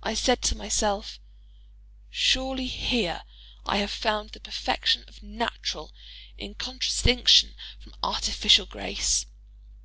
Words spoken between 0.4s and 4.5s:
to myself, "Surely here I have found the